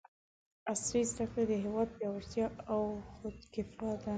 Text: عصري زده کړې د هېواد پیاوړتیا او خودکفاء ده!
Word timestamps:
عصري 0.71 1.01
زده 1.11 1.25
کړې 1.31 1.43
د 1.49 1.53
هېواد 1.63 1.87
پیاوړتیا 1.97 2.45
او 2.71 2.81
خودکفاء 3.13 3.95
ده! 4.01 4.09